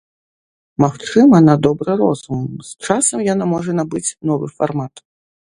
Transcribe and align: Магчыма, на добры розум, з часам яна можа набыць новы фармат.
Магчыма, 0.83 1.41
на 1.49 1.55
добры 1.67 1.91
розум, 2.01 2.39
з 2.71 2.89
часам 2.89 3.19
яна 3.33 3.45
можа 3.55 3.71
набыць 3.81 4.07
новы 4.31 4.53
фармат. 4.57 5.07